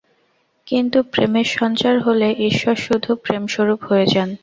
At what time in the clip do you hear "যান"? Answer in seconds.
4.07-4.29